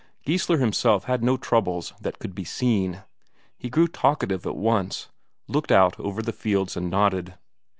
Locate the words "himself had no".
0.57-1.37